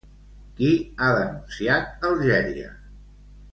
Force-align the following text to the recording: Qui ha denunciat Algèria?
Qui 0.59 0.69
ha 0.79 1.09
denunciat 1.17 2.09
Algèria? 2.11 2.75